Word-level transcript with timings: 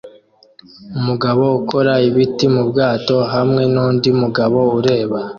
Umugabo 0.99 1.43
ukora 1.59 1.93
ibiti 2.07 2.45
mubwato 2.55 3.17
hamwe 3.33 3.63
nundi 3.73 4.09
mugabo 4.21 4.59
ureba 4.77 5.17